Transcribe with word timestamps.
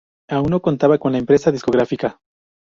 Aún 0.31 0.49
no 0.49 0.63
contaban 0.63 0.97
con 0.97 1.13
empresa 1.13 1.51
discográfica. 1.51 2.19